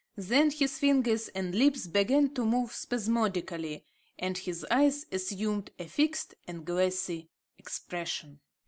[0.17, 3.85] Then his fingers and lips began to move spasmodically,
[4.17, 8.39] and his eyes assumed a fixed and glassy expression.